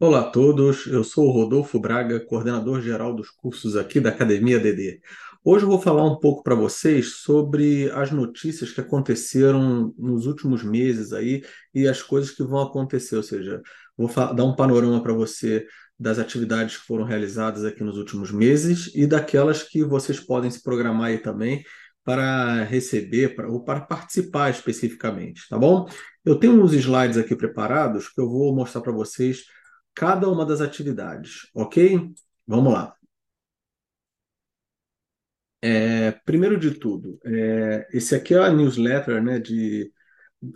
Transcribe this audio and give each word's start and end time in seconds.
Olá 0.00 0.22
a 0.22 0.30
todos, 0.30 0.86
eu 0.88 1.04
sou 1.04 1.28
o 1.28 1.30
Rodolfo 1.30 1.78
Braga, 1.78 2.18
coordenador 2.18 2.80
geral 2.82 3.14
dos 3.14 3.30
cursos 3.30 3.76
aqui 3.76 4.00
da 4.00 4.10
Academia 4.10 4.58
DD. 4.58 5.00
Hoje 5.42 5.64
eu 5.64 5.68
vou 5.68 5.80
falar 5.80 6.04
um 6.04 6.18
pouco 6.18 6.42
para 6.42 6.56
vocês 6.56 7.18
sobre 7.18 7.88
as 7.92 8.10
notícias 8.10 8.72
que 8.72 8.80
aconteceram 8.80 9.94
nos 9.96 10.26
últimos 10.26 10.64
meses 10.64 11.12
aí 11.12 11.44
e 11.72 11.86
as 11.86 12.02
coisas 12.02 12.32
que 12.32 12.42
vão 12.42 12.60
acontecer, 12.60 13.14
ou 13.14 13.22
seja, 13.22 13.62
vou 13.96 14.08
dar 14.34 14.44
um 14.44 14.56
panorama 14.56 15.00
para 15.00 15.12
você 15.12 15.64
das 15.98 16.18
atividades 16.18 16.76
que 16.76 16.86
foram 16.86 17.04
realizadas 17.04 17.64
aqui 17.64 17.84
nos 17.84 17.96
últimos 17.96 18.32
meses 18.32 18.90
e 18.96 19.06
daquelas 19.06 19.62
que 19.62 19.84
vocês 19.84 20.18
podem 20.18 20.50
se 20.50 20.60
programar 20.60 21.10
aí 21.10 21.18
também 21.18 21.62
para 22.02 22.64
receber 22.64 23.36
para, 23.36 23.48
ou 23.48 23.62
para 23.62 23.80
participar 23.80 24.50
especificamente, 24.50 25.48
tá 25.48 25.56
bom? 25.56 25.88
Eu 26.24 26.34
tenho 26.34 26.60
uns 26.60 26.72
slides 26.72 27.16
aqui 27.16 27.36
preparados 27.36 28.08
que 28.08 28.20
eu 28.20 28.28
vou 28.28 28.52
mostrar 28.52 28.80
para 28.80 28.92
vocês 28.92 29.44
cada 29.94 30.28
uma 30.28 30.44
das 30.44 30.60
atividades, 30.60 31.48
ok? 31.54 32.12
Vamos 32.46 32.72
lá. 32.72 32.94
É, 35.62 36.10
primeiro 36.26 36.58
de 36.58 36.72
tudo, 36.72 37.18
é, 37.24 37.88
esse 37.90 38.14
aqui 38.14 38.34
é 38.34 38.38
a 38.38 38.52
newsletter 38.52 39.22
né, 39.22 39.38
de 39.38 39.90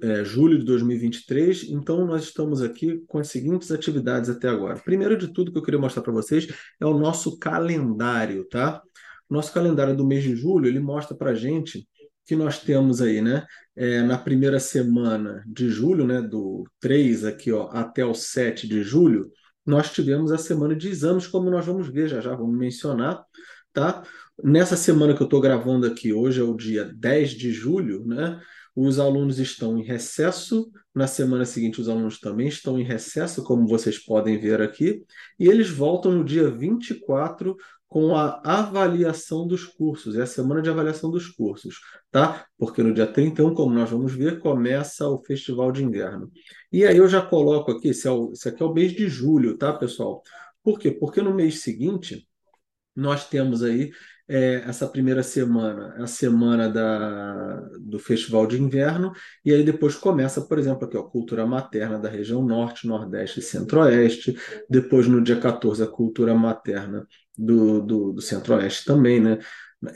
é, 0.02 0.23
julho 0.23 0.59
de 0.59 0.65
2023, 0.66 1.70
então 1.70 2.05
nós 2.06 2.24
estamos 2.24 2.60
aqui 2.60 2.98
com 3.06 3.19
as 3.19 3.29
seguintes 3.29 3.70
atividades 3.70 4.29
até 4.29 4.48
agora. 4.48 4.79
Primeiro 4.79 5.16
de 5.16 5.29
tudo 5.32 5.51
que 5.51 5.59
eu 5.59 5.62
queria 5.62 5.80
mostrar 5.80 6.02
para 6.02 6.12
vocês 6.12 6.46
é 6.79 6.84
o 6.84 6.98
nosso 6.98 7.38
calendário, 7.38 8.45
tá? 8.48 8.82
Nosso 9.30 9.52
calendário 9.52 9.96
do 9.96 10.07
mês 10.07 10.23
de 10.23 10.37
julho, 10.37 10.66
ele 10.66 10.80
mostra 10.80 11.16
para 11.16 11.34
gente 11.34 11.88
que 12.27 12.37
nós 12.37 12.60
temos 12.60 13.01
aí, 13.01 13.23
né? 13.23 13.46
É, 13.80 14.02
na 14.02 14.18
primeira 14.18 14.59
semana 14.59 15.45
de 15.46 15.68
julho, 15.68 16.05
né? 16.05 16.20
Do 16.20 16.64
3 16.80 17.24
aqui, 17.24 17.52
ó, 17.52 17.68
até 17.70 18.04
o 18.04 18.12
7 18.12 18.66
de 18.66 18.82
julho, 18.82 19.30
nós 19.64 19.92
tivemos 19.92 20.32
a 20.32 20.38
semana 20.38 20.74
de 20.74 20.88
exames, 20.88 21.29
como 21.29 21.48
nós 21.48 21.65
vamos 21.65 21.88
ver 21.88 22.09
já 22.09 22.20
já, 22.20 22.35
vamos 22.35 22.59
mencionar, 22.59 23.23
tá? 23.73 24.02
Nessa 24.43 24.76
semana 24.76 25.15
que 25.15 25.23
eu 25.23 25.26
estou 25.26 25.40
gravando 25.40 25.87
aqui, 25.87 26.12
hoje 26.12 26.40
é 26.40 26.43
o 26.43 26.57
dia 26.57 26.90
10 26.93 27.30
de 27.30 27.52
julho, 27.52 28.04
né? 28.04 28.40
Os 28.74 28.98
alunos 28.98 29.38
estão 29.38 29.79
em 29.79 29.85
recesso, 29.85 30.73
na 30.92 31.07
semana 31.07 31.45
seguinte 31.45 31.80
os 31.80 31.88
alunos 31.88 32.18
também 32.18 32.48
estão 32.48 32.80
em 32.80 32.85
recesso, 32.85 33.45
como 33.45 33.68
vocês 33.68 33.96
podem 33.96 34.40
ver 34.40 34.60
aqui, 34.60 35.04
e 35.38 35.46
eles 35.46 35.70
voltam 35.70 36.13
no 36.13 36.24
dia 36.24 36.51
24 36.51 37.57
com 37.89 38.15
a 38.15 38.41
avaliação 38.45 39.47
dos 39.47 39.65
cursos, 39.65 40.15
é 40.17 40.23
a 40.23 40.27
semana 40.27 40.61
de 40.61 40.69
avaliação 40.69 41.11
dos 41.11 41.27
cursos, 41.29 41.81
tá? 42.11 42.47
Porque 42.59 42.83
no 42.83 42.93
dia 42.93 43.07
31, 43.07 43.55
como 43.55 43.75
nós 43.75 43.91
vamos 43.91 44.15
ver, 44.15 44.41
começa 44.41 45.09
o 45.09 45.23
Festival 45.25 45.73
de 45.73 45.83
Inverno. 45.83 46.31
E 46.71 46.85
aí 46.85 46.99
eu 46.99 47.09
já 47.09 47.23
coloco 47.23 47.71
aqui, 47.71 47.89
esse, 47.89 48.07
é 48.07 48.11
o, 48.11 48.33
esse 48.33 48.49
aqui 48.49 48.63
é 48.63 48.66
o 48.66 48.75
mês 48.75 48.93
de 48.93 49.09
julho, 49.09 49.57
tá, 49.57 49.73
pessoal? 49.73 50.23
Por 50.63 50.79
quê? 50.79 50.91
Porque 50.91 51.23
no 51.23 51.35
mês 51.35 51.61
seguinte, 51.61 52.29
nós 52.95 53.27
temos 53.27 53.63
aí 53.63 53.91
é, 54.29 54.57
essa 54.66 54.87
primeira 54.87 55.23
semana, 55.23 55.95
a 56.03 56.07
semana 56.07 56.69
da, 56.69 57.61
do 57.81 57.99
Festival 57.99 58.47
de 58.47 58.61
Inverno, 58.61 59.13
e 59.43 59.53
aí 59.55 59.65
depois 59.65 59.95
começa, 59.95 60.43
por 60.43 60.59
exemplo, 60.59 60.87
aqui, 60.87 60.97
ó, 60.99 61.03
Cultura 61.05 61.47
Materna 61.47 61.99
da 61.99 62.11
região 62.11 62.45
Norte, 62.45 62.87
Nordeste 62.87 63.41
e 63.41 63.43
Centro-Oeste, 63.43 64.37
depois 64.69 65.09
no 65.09 65.22
dia 65.22 65.41
14 65.41 65.83
a 65.83 65.87
Cultura 65.87 66.34
Materna 66.34 67.06
do, 67.39 67.81
do, 67.81 68.12
do 68.15 68.21
Centro-Oeste 68.21 68.84
também, 68.84 69.21
né? 69.21 69.39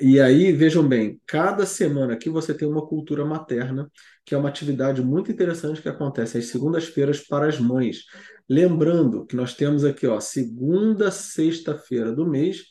E 0.00 0.20
aí, 0.20 0.52
vejam 0.52 0.86
bem, 0.86 1.20
cada 1.26 1.66
semana 1.66 2.12
aqui 2.12 2.30
você 2.30 2.54
tem 2.54 2.68
uma 2.68 2.86
cultura 2.86 3.24
materna, 3.24 3.90
que 4.24 4.32
é 4.32 4.38
uma 4.38 4.48
atividade 4.48 5.02
muito 5.02 5.32
interessante 5.32 5.82
que 5.82 5.88
acontece 5.88 6.38
às 6.38 6.46
segundas-feiras 6.46 7.20
para 7.20 7.48
as 7.48 7.58
mães. 7.58 8.04
Lembrando 8.48 9.26
que 9.26 9.34
nós 9.34 9.54
temos 9.54 9.84
aqui, 9.84 10.06
ó, 10.06 10.20
segunda, 10.20 11.10
sexta-feira 11.10 12.12
do 12.12 12.24
mês, 12.24 12.62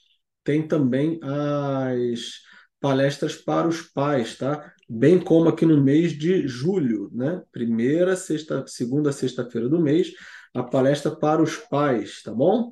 tem 0.42 0.66
também 0.66 1.20
as 1.22 2.40
palestras 2.80 3.36
para 3.36 3.68
os 3.68 3.81
pais, 3.81 4.38
tá? 4.38 4.74
Bem 4.90 5.20
como 5.20 5.50
aqui 5.50 5.66
no 5.66 5.84
mês 5.84 6.14
de 6.14 6.48
julho, 6.48 7.10
né? 7.14 7.42
Primeira, 7.52 8.16
sexta, 8.16 8.64
segunda, 8.68 9.12
sexta-feira 9.12 9.68
do 9.68 9.81
mês, 9.81 10.14
a 10.54 10.64
palestra 10.64 11.12
para 11.12 11.42
os 11.42 11.58
pais, 11.58 12.22
tá 12.24 12.34
bom? 12.34 12.72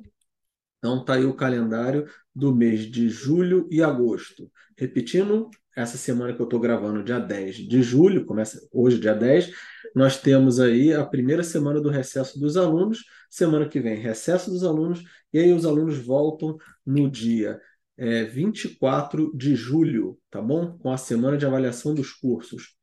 Então 0.80 1.04
tá 1.04 1.14
aí 1.14 1.24
o 1.24 1.34
calendário 1.34 2.06
do 2.34 2.54
mês 2.54 2.90
de 2.90 3.08
julho 3.08 3.68
e 3.70 3.82
agosto. 3.82 4.50
Repetindo, 4.76 5.48
essa 5.76 5.96
semana 5.96 6.34
que 6.34 6.40
eu 6.40 6.44
estou 6.44 6.58
gravando, 6.58 7.04
dia 7.04 7.18
10 7.18 7.56
de 7.56 7.82
julho, 7.82 8.24
começa 8.24 8.66
hoje, 8.72 8.98
dia 8.98 9.14
10, 9.14 9.52
nós 9.94 10.18
temos 10.20 10.58
aí 10.58 10.92
a 10.92 11.04
primeira 11.04 11.42
semana 11.42 11.80
do 11.80 11.90
recesso 11.90 12.40
dos 12.40 12.56
alunos, 12.56 13.04
semana 13.28 13.68
que 13.68 13.78
vem, 13.78 13.96
recesso 13.96 14.50
dos 14.50 14.64
alunos, 14.64 15.04
e 15.32 15.38
aí 15.38 15.52
os 15.52 15.66
alunos 15.66 15.98
voltam 15.98 16.56
no 16.84 17.10
dia 17.10 17.60
é, 17.96 18.24
24 18.24 19.30
de 19.36 19.54
julho, 19.54 20.18
tá 20.30 20.40
bom? 20.40 20.78
Com 20.78 20.90
a 20.90 20.96
semana 20.96 21.36
de 21.36 21.44
avaliação 21.44 21.94
dos 21.94 22.12
cursos. 22.12 22.74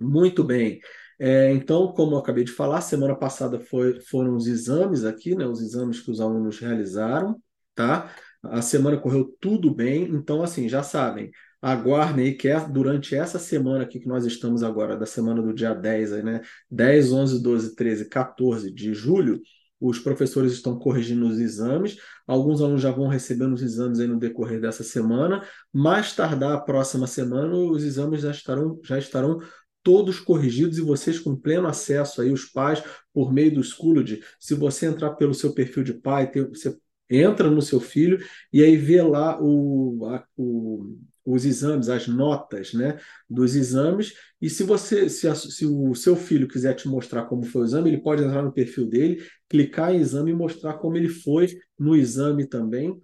Muito 0.00 0.44
bem. 0.44 0.80
É, 1.24 1.52
então, 1.52 1.92
como 1.92 2.16
eu 2.16 2.18
acabei 2.18 2.42
de 2.42 2.50
falar, 2.50 2.80
semana 2.80 3.14
passada 3.14 3.60
foi, 3.60 4.00
foram 4.00 4.34
os 4.34 4.48
exames 4.48 5.04
aqui, 5.04 5.36
né? 5.36 5.46
Os 5.46 5.60
exames 5.60 6.00
que 6.00 6.10
os 6.10 6.20
alunos 6.20 6.58
realizaram, 6.58 7.40
tá? 7.76 8.12
A 8.42 8.60
semana 8.60 8.96
correu 8.98 9.32
tudo 9.40 9.72
bem, 9.72 10.02
então, 10.02 10.42
assim, 10.42 10.68
já 10.68 10.82
sabem, 10.82 11.30
aguardem 11.60 12.24
aí 12.26 12.34
que 12.34 12.48
é 12.48 12.58
durante 12.68 13.14
essa 13.14 13.38
semana 13.38 13.84
aqui 13.84 14.00
que 14.00 14.08
nós 14.08 14.26
estamos 14.26 14.64
agora, 14.64 14.96
da 14.96 15.06
semana 15.06 15.40
do 15.40 15.54
dia 15.54 15.72
10, 15.72 16.12
aí, 16.12 16.24
né? 16.24 16.40
10, 16.68 17.12
11, 17.12 17.40
12, 17.40 17.76
13, 17.76 18.08
14 18.08 18.72
de 18.74 18.92
julho, 18.92 19.40
os 19.80 20.00
professores 20.00 20.52
estão 20.52 20.76
corrigindo 20.76 21.26
os 21.26 21.38
exames, 21.38 21.98
alguns 22.26 22.60
alunos 22.60 22.82
já 22.82 22.90
vão 22.90 23.06
recebendo 23.06 23.52
os 23.52 23.62
exames 23.62 24.00
aí 24.00 24.08
no 24.08 24.18
decorrer 24.18 24.60
dessa 24.60 24.82
semana, 24.82 25.46
mais 25.72 26.14
tardar 26.16 26.52
a 26.52 26.60
próxima 26.60 27.06
semana, 27.06 27.54
os 27.54 27.84
exames 27.84 28.22
já 28.22 28.30
estarão, 28.32 28.80
já 28.82 28.98
estarão 28.98 29.38
todos 29.82 30.20
corrigidos 30.20 30.78
e 30.78 30.82
vocês 30.82 31.18
com 31.18 31.36
pleno 31.36 31.66
acesso 31.66 32.22
aí, 32.22 32.30
os 32.30 32.44
pais, 32.44 32.82
por 33.12 33.32
meio 33.32 33.54
do 33.54 33.62
Schooled, 33.62 34.22
se 34.38 34.54
você 34.54 34.86
entrar 34.86 35.12
pelo 35.12 35.34
seu 35.34 35.52
perfil 35.52 35.82
de 35.82 35.94
pai, 35.94 36.30
você 36.48 36.76
entra 37.10 37.50
no 37.50 37.60
seu 37.60 37.80
filho 37.80 38.18
e 38.52 38.62
aí 38.62 38.76
vê 38.76 39.02
lá 39.02 39.38
o, 39.40 40.06
a, 40.06 40.24
o 40.36 40.96
os 41.24 41.44
exames, 41.44 41.88
as 41.88 42.08
notas 42.08 42.72
né, 42.72 42.98
dos 43.28 43.54
exames, 43.54 44.14
e 44.40 44.50
se 44.50 44.64
você, 44.64 45.08
se, 45.08 45.28
a, 45.28 45.34
se, 45.34 45.64
o 45.64 45.94
seu 45.94 46.16
filho 46.16 46.48
quiser 46.48 46.74
te 46.74 46.88
mostrar 46.88 47.24
como 47.26 47.44
foi 47.44 47.62
o 47.62 47.64
exame, 47.64 47.90
ele 47.90 48.02
pode 48.02 48.22
entrar 48.22 48.42
no 48.42 48.52
perfil 48.52 48.86
dele, 48.86 49.24
clicar 49.48 49.94
em 49.94 50.00
exame 50.00 50.32
e 50.32 50.34
mostrar 50.34 50.74
como 50.74 50.96
ele 50.96 51.08
foi 51.08 51.48
no 51.78 51.94
exame 51.94 52.46
também. 52.46 53.00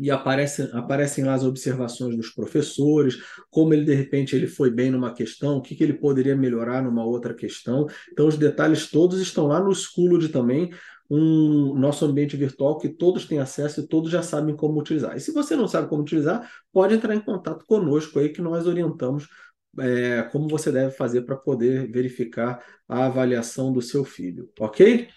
E 0.00 0.10
aparece, 0.10 0.70
aparecem 0.72 1.24
lá 1.24 1.34
as 1.34 1.44
observações 1.44 2.16
dos 2.16 2.30
professores, 2.30 3.18
como 3.50 3.74
ele 3.74 3.84
de 3.84 3.94
repente 3.94 4.34
ele 4.34 4.46
foi 4.46 4.70
bem 4.70 4.90
numa 4.90 5.12
questão, 5.12 5.58
o 5.58 5.62
que, 5.62 5.74
que 5.74 5.84
ele 5.84 5.94
poderia 5.94 6.36
melhorar 6.36 6.82
numa 6.82 7.04
outra 7.04 7.34
questão. 7.34 7.86
Então, 8.12 8.26
os 8.26 8.36
detalhes 8.36 8.90
todos 8.90 9.20
estão 9.20 9.46
lá 9.46 9.60
no 9.60 9.74
Schooled 9.74 10.28
também, 10.30 10.70
um 11.10 11.74
nosso 11.74 12.04
ambiente 12.04 12.36
virtual 12.36 12.78
que 12.78 12.88
todos 12.88 13.26
têm 13.26 13.40
acesso 13.40 13.80
e 13.80 13.86
todos 13.86 14.10
já 14.10 14.22
sabem 14.22 14.54
como 14.56 14.80
utilizar. 14.80 15.16
E 15.16 15.20
se 15.20 15.32
você 15.32 15.56
não 15.56 15.66
sabe 15.66 15.88
como 15.88 16.02
utilizar, 16.02 16.48
pode 16.72 16.94
entrar 16.94 17.14
em 17.14 17.20
contato 17.20 17.64
conosco 17.66 18.18
aí 18.18 18.28
que 18.28 18.40
nós 18.40 18.66
orientamos 18.66 19.26
é, 19.78 20.22
como 20.24 20.48
você 20.48 20.72
deve 20.72 20.92
fazer 20.92 21.22
para 21.22 21.36
poder 21.36 21.90
verificar 21.90 22.64
a 22.88 23.06
avaliação 23.06 23.72
do 23.72 23.82
seu 23.82 24.04
filho, 24.04 24.50
ok? 24.58 25.08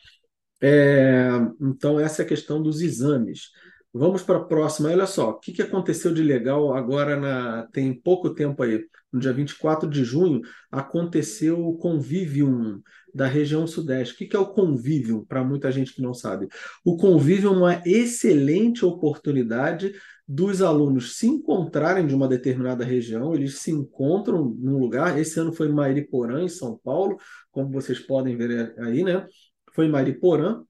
É, 0.61 1.29
então, 1.61 1.99
essa 1.99 2.21
é 2.21 2.25
a 2.25 2.27
questão 2.27 2.61
dos 2.61 2.81
exames. 2.81 3.49
Vamos 3.95 4.23
para 4.23 4.37
a 4.39 4.43
próxima. 4.43 4.89
Olha 4.89 5.05
só, 5.05 5.29
o 5.29 5.39
que, 5.39 5.53
que 5.53 5.61
aconteceu 5.61 6.11
de 6.11 6.23
legal 6.23 6.75
agora, 6.75 7.15
na, 7.15 7.67
tem 7.71 7.93
pouco 7.93 8.33
tempo 8.33 8.63
aí, 8.63 8.83
no 9.11 9.19
dia 9.19 9.31
24 9.31 9.87
de 9.87 10.03
junho, 10.03 10.41
aconteceu 10.71 11.63
o 11.63 11.77
Convivium 11.77 12.81
da 13.13 13.27
região 13.27 13.67
Sudeste. 13.67 14.15
O 14.15 14.17
que, 14.17 14.25
que 14.25 14.35
é 14.35 14.39
o 14.39 14.47
Convivium, 14.47 15.23
para 15.23 15.43
muita 15.43 15.71
gente 15.71 15.93
que 15.93 16.01
não 16.01 16.13
sabe? 16.13 16.47
O 16.83 16.97
Convivium 16.97 17.53
é 17.53 17.57
uma 17.57 17.81
excelente 17.85 18.83
oportunidade 18.83 19.93
dos 20.27 20.63
alunos 20.63 21.17
se 21.17 21.27
encontrarem 21.27 22.07
de 22.07 22.15
uma 22.15 22.27
determinada 22.27 22.83
região, 22.83 23.35
eles 23.35 23.59
se 23.59 23.69
encontram 23.69 24.55
num 24.57 24.79
lugar. 24.79 25.19
Esse 25.19 25.39
ano 25.39 25.53
foi 25.53 25.67
em 25.67 25.73
Mairiporã, 25.73 26.41
em 26.41 26.49
São 26.49 26.79
Paulo, 26.83 27.17
como 27.51 27.69
vocês 27.69 27.99
podem 27.99 28.35
ver 28.35 28.73
aí, 28.79 29.03
né? 29.03 29.27
Foi 29.73 29.85
em 29.85 29.91
Mairiporã, 29.91 30.63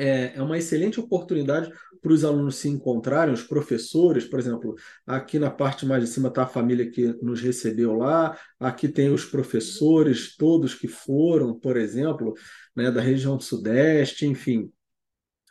é, 0.00 0.32
é 0.36 0.42
uma 0.42 0.56
excelente 0.56 0.98
oportunidade 0.98 1.70
para 2.00 2.12
os 2.12 2.24
alunos 2.24 2.56
se 2.56 2.68
encontrarem, 2.68 3.34
os 3.34 3.42
professores, 3.42 4.24
por 4.24 4.38
exemplo, 4.38 4.74
aqui 5.06 5.38
na 5.38 5.50
parte 5.50 5.84
mais 5.84 6.02
de 6.02 6.08
cima 6.08 6.28
está 6.28 6.44
a 6.44 6.46
família 6.46 6.90
que 6.90 7.14
nos 7.22 7.40
recebeu 7.40 7.94
lá, 7.94 8.38
aqui 8.58 8.88
tem 8.88 9.12
os 9.12 9.24
professores, 9.24 10.34
todos 10.36 10.74
que 10.74 10.88
foram, 10.88 11.58
por 11.58 11.76
exemplo, 11.76 12.32
né, 12.74 12.90
da 12.90 13.02
região 13.02 13.38
sudeste, 13.38 14.26
enfim. 14.26 14.72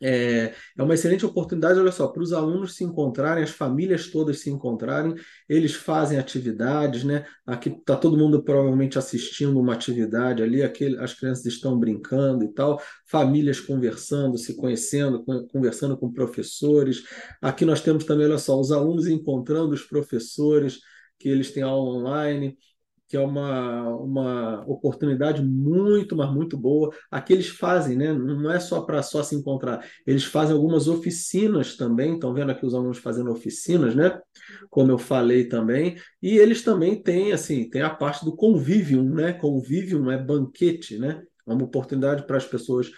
É, 0.02 0.54
é 0.78 0.84
uma 0.84 0.94
excelente 0.94 1.26
oportunidade, 1.26 1.80
olha 1.80 1.92
só, 1.92 2.08
para 2.08 2.24
os 2.24 2.32
alunos 2.32 2.76
se 2.76 2.84
encontrarem, 2.84 3.44
as 3.44 3.50
famílias 3.50 4.08
todas 4.08 4.40
se 4.40 4.50
encontrarem, 4.50 5.16
eles 5.48 5.74
fazem 5.74 6.18
atividades, 6.18 7.04
né? 7.04 7.26
Aqui 7.46 7.70
está 7.70 7.96
todo 7.96 8.18
mundo 8.18 8.44
provavelmente 8.44 8.98
assistindo 8.98 9.60
uma 9.60 9.74
atividade 9.74 10.42
ali, 10.42 10.64
aquele, 10.64 10.98
as 11.00 11.14
crianças 11.14 11.46
estão 11.46 11.78
brincando 11.78 12.44
e 12.44 12.54
tal, 12.54 12.82
famílias 13.06 13.60
conversando, 13.60 14.38
se 14.38 14.56
conhecendo, 14.56 15.24
conversando 15.52 15.98
com 15.98 16.12
professores. 16.12 17.04
Aqui 17.42 17.66
nós 17.66 17.82
temos 17.82 18.06
também, 18.06 18.26
olha 18.26 18.38
só, 18.38 18.60
os 18.60 18.72
alunos 18.72 19.08
encontrando 19.08 19.74
os 19.74 19.84
professores, 19.84 20.80
que 21.20 21.28
eles 21.28 21.52
têm 21.52 21.64
aula 21.64 21.98
online 21.98 22.58
que 23.10 23.18
é 23.18 23.20
uma, 23.20 23.90
uma 23.96 24.64
oportunidade 24.68 25.44
muito, 25.44 26.16
mas 26.16 26.32
muito 26.32 26.56
boa. 26.56 26.96
Aqui 27.10 27.34
eles 27.34 27.50
fazem, 27.50 27.98
né? 27.98 28.14
Não 28.14 28.52
é 28.52 28.60
só 28.60 28.82
para 28.82 29.02
só 29.02 29.24
se 29.24 29.36
encontrar, 29.36 29.84
eles 30.06 30.24
fazem 30.24 30.56
algumas 30.56 30.88
oficinas 30.88 31.76
também. 31.76 32.14
Estão 32.14 32.36
vendo 32.36 32.52
aqui 32.52 32.64
os 32.64 32.76
alunos 32.76 33.00
fazendo 33.00 33.32
oficinas, 33.32 33.96
né? 33.96 34.20
Como 34.70 34.92
eu 34.92 35.00
falei 35.00 35.46
também. 35.46 35.98
E 36.22 36.38
eles 36.38 36.64
também 36.64 37.02
têm, 37.02 37.32
assim, 37.34 37.68
tem 37.68 37.82
a 37.82 37.90
parte 37.90 38.24
do 38.24 38.36
convivium, 38.36 39.10
né? 39.12 39.34
Convivium 39.34 40.12
é 40.12 40.18
banquete, 40.18 41.00
né? 41.00 41.24
É 41.48 41.52
uma 41.52 41.64
oportunidade 41.64 42.28
para 42.28 42.38
as 42.38 42.46
pessoas 42.46 42.92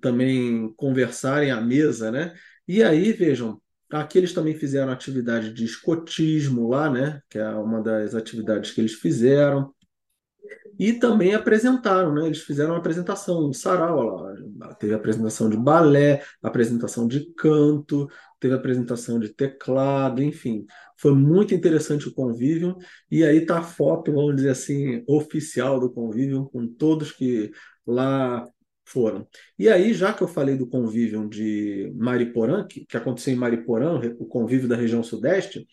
também 0.00 0.72
conversarem 0.76 1.50
à 1.50 1.60
mesa, 1.60 2.10
né? 2.10 2.34
E 2.66 2.82
aí, 2.82 3.12
vejam, 3.12 3.60
Aqui 3.90 4.18
eles 4.18 4.34
também 4.34 4.54
fizeram 4.54 4.92
atividade 4.92 5.52
de 5.52 5.64
escotismo 5.64 6.68
lá, 6.68 6.90
né? 6.90 7.22
Que 7.28 7.38
é 7.38 7.48
uma 7.48 7.82
das 7.82 8.14
atividades 8.14 8.70
que 8.70 8.80
eles 8.80 8.94
fizeram. 8.94 9.72
E 10.78 10.92
também 10.92 11.34
apresentaram, 11.34 12.14
né? 12.14 12.26
Eles 12.26 12.40
fizeram 12.40 12.72
uma 12.72 12.78
apresentação, 12.78 13.48
um 13.48 13.52
sarau 13.52 14.04
lá. 14.58 14.74
Teve 14.74 14.94
apresentação 14.94 15.50
de 15.50 15.56
balé, 15.56 16.22
apresentação 16.42 17.08
de 17.08 17.32
canto, 17.34 18.08
teve 18.38 18.54
apresentação 18.54 19.18
de 19.18 19.30
teclado, 19.30 20.22
enfim. 20.22 20.66
Foi 20.96 21.14
muito 21.14 21.54
interessante 21.54 22.08
o 22.08 22.14
convívio. 22.14 22.76
E 23.10 23.24
aí 23.24 23.44
tá 23.44 23.58
a 23.58 23.62
foto, 23.62 24.12
vamos 24.12 24.36
dizer 24.36 24.50
assim, 24.50 25.02
oficial 25.08 25.80
do 25.80 25.90
convívio, 25.90 26.48
com 26.50 26.66
todos 26.68 27.10
que 27.10 27.50
lá 27.86 28.46
foram. 28.88 29.26
E 29.58 29.68
aí, 29.68 29.92
já 29.92 30.12
que 30.12 30.22
eu 30.22 30.28
falei 30.28 30.56
do 30.56 30.66
convívio 30.66 31.28
de 31.28 31.92
Mariporã, 31.96 32.66
que, 32.66 32.84
que 32.86 32.96
aconteceu 32.96 33.32
em 33.32 33.36
Mariporã, 33.36 34.00
o 34.18 34.26
convívio 34.26 34.68
da 34.68 34.76
região 34.76 35.02
sudeste, 35.02 35.66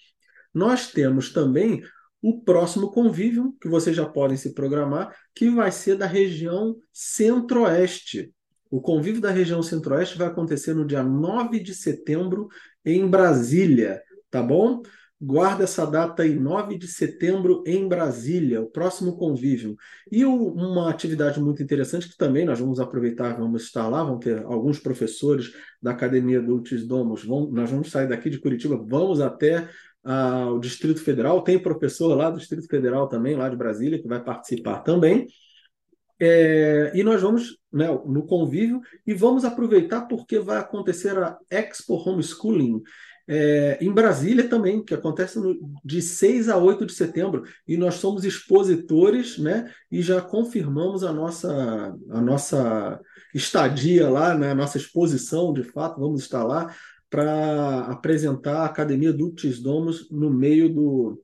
nós 0.53 0.91
temos 0.91 1.31
também 1.31 1.81
o 2.21 2.41
próximo 2.41 2.91
convívio, 2.91 3.56
que 3.62 3.67
vocês 3.67 3.95
já 3.95 4.06
podem 4.06 4.35
se 4.35 4.53
programar, 4.53 5.15
que 5.33 5.50
vai 5.50 5.71
ser 5.71 5.95
da 5.95 6.07
região 6.07 6.75
centro-oeste. 6.91 8.33
O 8.71 8.81
convívio 8.81 9.21
da 9.21 9.29
região 9.29 9.62
centro-oeste 9.62 10.17
vai 10.17 10.27
acontecer 10.27 10.73
no 10.73 10.88
dia 10.88 11.03
9 11.03 11.59
de 11.59 11.75
setembro 11.75 12.47
em 12.83 13.07
Brasília, 13.07 14.01
tá 14.31 14.41
bom? 14.41 14.81
Guarda 15.19 15.63
essa 15.63 15.85
data 15.85 16.23
aí, 16.23 16.38
9 16.38 16.77
de 16.77 16.88
setembro, 16.88 17.63
em 17.65 17.88
Brasília, 17.88 18.62
o 18.62 18.69
próximo 18.69 19.15
convívio. 19.17 19.75
E 20.12 20.25
uma 20.25 20.89
atividade 20.89 21.39
muito 21.39 21.63
interessante 21.63 22.09
que 22.09 22.17
também 22.17 22.45
nós 22.45 22.59
vamos 22.59 22.81
aproveitar, 22.81 23.38
vamos 23.38 23.63
estar 23.63 23.88
lá, 23.88 24.03
vão 24.03 24.19
ter 24.19 24.44
alguns 24.44 24.77
professores 24.77 25.53
da 25.81 25.91
Academia 25.91 26.41
Dulcis 26.41 26.85
Domus, 26.85 27.23
vão, 27.23 27.50
nós 27.50 27.71
vamos 27.71 27.89
sair 27.89 28.09
daqui 28.09 28.29
de 28.29 28.39
Curitiba, 28.39 28.75
vamos 28.75 29.21
até 29.21 29.69
ah, 30.03 30.51
o 30.51 30.59
Distrito 30.59 31.01
Federal, 31.01 31.41
tem 31.41 31.57
professor 31.57 32.13
lá 32.13 32.29
do 32.29 32.38
Distrito 32.38 32.67
Federal 32.67 33.07
também, 33.07 33.35
lá 33.35 33.47
de 33.47 33.56
Brasília, 33.56 34.01
que 34.01 34.07
vai 34.09 34.21
participar 34.21 34.81
também. 34.81 35.27
É, 36.19 36.91
e 36.94 37.03
nós 37.03 37.21
vamos 37.21 37.57
né, 37.71 37.88
no 38.06 38.25
convívio 38.25 38.81
e 39.06 39.13
vamos 39.13 39.44
aproveitar 39.44 40.01
porque 40.07 40.39
vai 40.39 40.57
acontecer 40.57 41.17
a 41.17 41.38
Expo 41.50 41.95
Homeschooling 41.95 42.81
é, 43.27 43.77
em 43.81 43.92
Brasília 43.92 44.48
também, 44.48 44.83
que 44.83 44.94
acontece 44.94 45.39
no, 45.39 45.57
de 45.83 46.01
6 46.01 46.48
a 46.48 46.57
8 46.57 46.86
de 46.86 46.94
setembro, 46.94 47.44
e 47.68 47.75
nós 47.75 47.95
somos 47.95 48.24
expositores, 48.24 49.38
né? 49.39 49.72
E 49.92 50.01
já 50.01 50.22
confirmamos 50.22 51.04
a 51.04 51.12
nossa, 51.12 51.95
a 52.12 52.22
nossa 52.22 53.00
estadia 53.33 54.10
lá, 54.10 54.38
né, 54.38 54.51
a 54.51 54.56
nossa 54.56 54.77
exposição, 54.77 55.54
de 55.54 55.63
fato, 55.63 56.00
vamos 56.00 56.22
estar 56.22 56.44
lá 56.44 56.74
para 57.10 57.81
apresentar 57.88 58.57
a 58.60 58.66
Academia 58.66 59.12
Ductis 59.13 59.62
Domus 59.62 60.10
no 60.12 60.30
meio 60.30 60.74
do, 60.74 61.24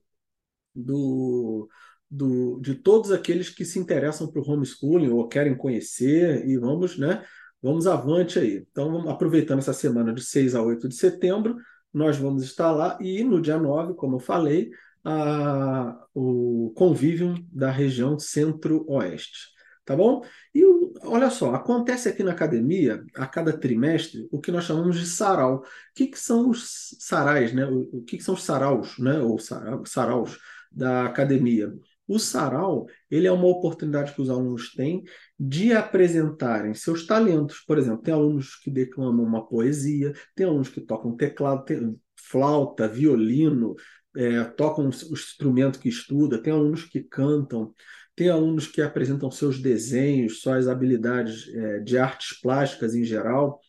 do, 0.74 1.69
do, 2.09 2.59
de 2.62 2.75
todos 2.75 3.12
aqueles 3.12 3.50
que 3.50 3.65
se 3.65 3.77
interessam 3.77 4.31
por 4.31 4.50
homeschooling 4.50 5.09
ou 5.09 5.27
querem 5.27 5.56
conhecer, 5.56 6.48
e 6.48 6.57
vamos, 6.57 6.98
né? 6.98 7.24
Vamos 7.62 7.86
avante 7.86 8.39
aí. 8.39 8.65
Então, 8.71 9.07
aproveitando 9.07 9.59
essa 9.59 9.74
semana 9.74 10.12
de 10.12 10.24
6 10.24 10.56
a 10.56 10.63
8 10.63 10.89
de 10.89 10.95
setembro, 10.95 11.57
nós 11.93 12.17
vamos 12.17 12.43
estar 12.43 12.71
lá 12.71 12.97
e 13.01 13.23
no 13.23 13.41
dia 13.41 13.57
9, 13.57 13.93
como 13.95 14.15
eu 14.15 14.19
falei, 14.19 14.71
a, 15.03 15.97
o 16.13 16.71
convívio 16.75 17.35
da 17.51 17.71
região 17.71 18.17
centro-oeste. 18.19 19.51
Tá 19.83 19.95
bom? 19.95 20.23
E 20.53 20.63
olha 21.03 21.29
só, 21.29 21.53
acontece 21.55 22.07
aqui 22.07 22.23
na 22.23 22.31
academia, 22.31 23.03
a 23.15 23.25
cada 23.25 23.51
trimestre, 23.51 24.27
o 24.31 24.39
que 24.39 24.51
nós 24.51 24.63
chamamos 24.63 24.97
de 24.97 25.05
sarau. 25.07 25.57
O 25.57 25.63
que, 25.95 26.07
que 26.07 26.19
são 26.19 26.49
os 26.49 26.95
sarais, 26.99 27.51
né? 27.51 27.65
O, 27.65 27.89
o 27.97 28.03
que, 28.03 28.17
que 28.17 28.23
são 28.23 28.35
os 28.35 28.43
saraus, 28.43 28.97
né? 28.99 29.19
Ou 29.19 29.38
saraus 29.85 30.38
da 30.71 31.05
academia? 31.05 31.73
O 32.11 32.19
sarau 32.19 32.87
ele 33.09 33.25
é 33.25 33.31
uma 33.31 33.47
oportunidade 33.47 34.13
que 34.13 34.21
os 34.21 34.29
alunos 34.29 34.73
têm 34.73 35.01
de 35.39 35.71
apresentarem 35.71 36.73
seus 36.73 37.07
talentos. 37.07 37.59
Por 37.65 37.77
exemplo, 37.77 38.01
tem 38.01 38.13
alunos 38.13 38.57
que 38.57 38.69
declamam 38.69 39.25
uma 39.25 39.47
poesia, 39.47 40.11
tem 40.35 40.45
alunos 40.45 40.67
que 40.67 40.81
tocam 40.81 41.15
teclado, 41.15 41.63
tem 41.63 41.97
flauta, 42.17 42.85
violino, 42.85 43.75
é, 44.13 44.43
tocam 44.43 44.87
o 44.87 44.89
instrumento 44.89 45.79
que 45.79 45.87
estuda, 45.87 46.37
tem 46.37 46.51
alunos 46.51 46.83
que 46.83 47.01
cantam, 47.01 47.73
tem 48.13 48.27
alunos 48.27 48.67
que 48.67 48.81
apresentam 48.81 49.31
seus 49.31 49.61
desenhos, 49.61 50.41
suas 50.41 50.67
habilidades 50.67 51.47
é, 51.47 51.79
de 51.79 51.97
artes 51.97 52.37
plásticas 52.41 52.93
em 52.93 53.05
geral. 53.05 53.61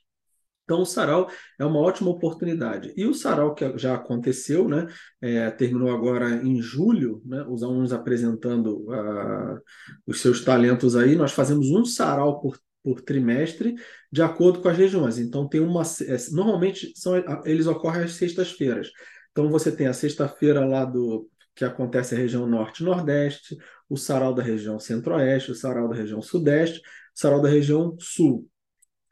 Então, 0.72 0.80
o 0.80 0.86
sarau 0.86 1.28
é 1.58 1.64
uma 1.66 1.78
ótima 1.80 2.08
oportunidade. 2.08 2.94
E 2.96 3.04
o 3.04 3.12
sarau 3.12 3.54
que 3.54 3.76
já 3.76 3.94
aconteceu, 3.94 4.66
né, 4.66 4.86
é, 5.20 5.50
terminou 5.50 5.90
agora 5.90 6.30
em 6.42 6.62
julho, 6.62 7.20
né, 7.26 7.44
os 7.46 7.62
alunos 7.62 7.92
apresentando 7.92 8.78
uh, 8.90 9.60
os 10.06 10.22
seus 10.22 10.42
talentos 10.42 10.96
aí. 10.96 11.14
Nós 11.14 11.32
fazemos 11.32 11.70
um 11.70 11.84
sarau 11.84 12.40
por, 12.40 12.58
por 12.82 13.02
trimestre, 13.02 13.74
de 14.10 14.22
acordo 14.22 14.62
com 14.62 14.68
as 14.70 14.78
regiões. 14.78 15.18
Então, 15.18 15.46
tem 15.46 15.60
uma. 15.60 15.82
É, 15.82 16.16
normalmente 16.30 16.90
são, 16.96 17.22
eles 17.44 17.66
ocorrem 17.66 18.04
às 18.04 18.14
sextas-feiras. 18.14 18.90
Então, 19.30 19.50
você 19.50 19.70
tem 19.70 19.88
a 19.88 19.92
sexta-feira 19.92 20.64
lá 20.64 20.86
do 20.86 21.28
que 21.54 21.66
acontece 21.66 22.14
na 22.14 22.20
região 22.22 22.46
norte 22.46 22.82
nordeste, 22.82 23.58
o 23.90 23.96
sarau 23.98 24.32
da 24.34 24.42
região 24.42 24.78
centro-oeste, 24.78 25.50
o 25.50 25.54
sarau 25.54 25.86
da 25.86 25.94
região 25.94 26.22
sudeste, 26.22 26.78
o 26.78 26.82
sarau 27.20 27.42
da 27.42 27.48
região 27.50 27.94
sul. 28.00 28.48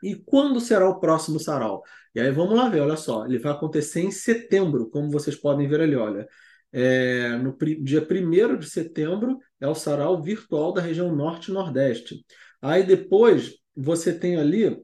E 0.03 0.15
quando 0.15 0.61
será 0.61 0.89
o 0.89 1.01
próximo 1.01 1.39
sarau? 1.39 1.83
E 2.15 2.21
aí 2.21 2.31
vamos 2.31 2.57
lá 2.57 2.69
ver, 2.69 2.81
olha 2.81 2.97
só, 2.97 3.25
ele 3.25 3.39
vai 3.39 3.53
acontecer 3.53 4.01
em 4.01 4.11
setembro, 4.11 4.91
como 4.91 5.11
vocês 5.11 5.37
podem 5.37 5.69
ver 5.69 5.81
ali, 5.81 5.97
olha. 5.97 6.27
É, 6.73 7.37
no 7.37 7.57
dia 7.83 8.01
1 8.01 8.59
de 8.59 8.71
setembro 8.71 9.39
é 9.61 9.67
o 9.67 9.75
sarau 9.75 10.23
virtual 10.23 10.73
da 10.73 10.81
região 10.81 11.15
norte 11.15 11.51
e 11.51 11.55
nordeste. 11.55 12.25
Aí 12.63 12.85
depois 12.85 13.57
você 13.77 14.17
tem 14.17 14.37
ali, 14.37 14.81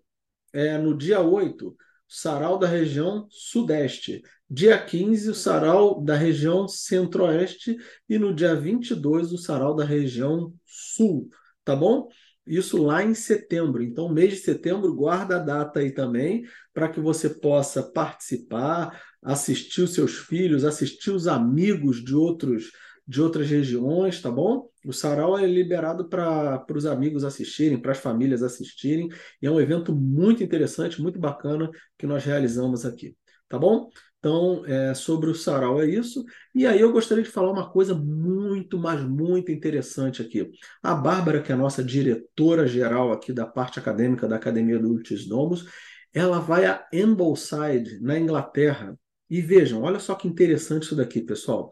é, 0.53 0.79
no 0.79 0.97
dia 0.97 1.21
8, 1.21 1.69
o 1.69 1.77
sarau 2.09 2.59
da 2.59 2.67
região 2.67 3.27
sudeste. 3.31 4.23
Dia 4.49 4.79
15, 4.83 5.31
o 5.31 5.35
sarau 5.35 6.01
da 6.03 6.15
região 6.15 6.69
centro-oeste. 6.69 7.77
E 8.09 8.19
no 8.19 8.33
dia 8.35 8.55
22, 8.55 9.33
o 9.33 9.39
sarau 9.39 9.75
da 9.75 9.85
região 9.85 10.55
sul. 10.65 11.29
Tá 11.65 11.75
bom? 11.75 12.09
Isso 12.47 12.83
lá 12.83 13.03
em 13.03 13.15
setembro. 13.15 13.83
Então, 13.83 14.09
mês 14.09 14.35
de 14.35 14.39
setembro, 14.41 14.95
guarda 14.95 15.37
a 15.37 15.41
data 15.41 15.81
aí 15.81 15.91
também, 15.91 16.45
para 16.73 16.89
que 16.89 17.01
você 17.01 17.29
possa 17.29 17.83
participar, 17.83 19.03
assistir 19.23 19.83
os 19.83 19.95
seus 19.95 20.17
filhos, 20.17 20.65
assistir 20.65 21.11
os 21.11 21.27
amigos 21.27 22.05
de 22.05 22.15
outros 22.15 22.71
de 23.07 23.23
outras 23.23 23.49
regiões, 23.49 24.21
tá 24.21 24.31
bom? 24.31 24.69
O 24.85 24.93
sarau 24.93 25.39
é 25.39 25.47
liberado 25.47 26.09
para 26.09 26.67
os 26.75 26.87
amigos 26.87 27.23
assistirem, 27.23 27.81
para 27.81 27.93
as 27.93 27.99
famílias 27.99 28.43
assistirem, 28.43 29.09
e 29.41 29.47
é 29.47 29.51
um 29.51 29.61
evento 29.61 29.95
muito 29.95 30.43
interessante, 30.43 31.01
muito 31.01 31.19
bacana 31.19 31.71
que 31.97 32.07
nós 32.07 32.25
realizamos 32.25 32.85
aqui, 32.85 33.17
tá 33.49 33.59
bom? 33.59 33.89
Então, 34.27 34.67
é, 34.67 34.93
sobre 34.93 35.31
o 35.31 35.35
sarau 35.37 35.81
é 35.81 35.89
isso. 35.89 36.25
E 36.53 36.67
aí 36.67 36.81
eu 36.81 36.91
gostaria 36.91 37.23
de 37.23 37.31
falar 37.31 37.53
uma 37.53 37.71
coisa 37.71 37.95
muito, 37.95 38.77
mas 38.77 39.01
muito 39.05 39.53
interessante 39.53 40.21
aqui. 40.21 40.51
A 40.83 40.97
Bárbara, 40.97 41.41
que 41.41 41.53
é 41.53 41.55
a 41.55 41.59
nossa 41.59 41.83
diretora-geral 41.85 43.13
aqui 43.13 43.33
da 43.33 43.47
parte 43.47 43.79
acadêmica 43.79 44.27
da 44.27 44.35
Academia 44.35 44.81
do 44.81 44.89
Ultis 44.89 45.29
Domus, 45.29 45.67
ela 46.13 46.41
vai 46.41 46.67
a 46.67 46.85
Ambleside, 46.93 48.01
na 48.01 48.19
Inglaterra. 48.19 48.99
E 49.31 49.41
vejam, 49.41 49.83
olha 49.83 50.01
só 50.01 50.17
que 50.17 50.27
interessante 50.27 50.83
isso 50.83 50.97
daqui, 50.97 51.21
pessoal. 51.21 51.71